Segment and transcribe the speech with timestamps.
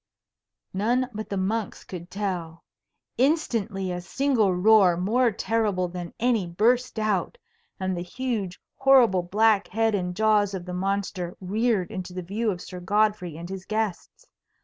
[0.73, 2.63] None but the monks could tell.
[3.19, 7.37] Instantly a single roar more terrible than any burst out,
[7.79, 12.49] and the huge horrible black head and jaws of the monster reared into the view
[12.49, 14.25] of Sir Godfrey and his guests.